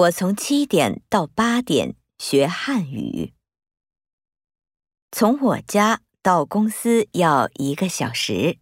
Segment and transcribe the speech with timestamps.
[0.00, 3.34] 我从七点到八点学汉语。
[5.10, 8.58] 从我家到公司要一个小时。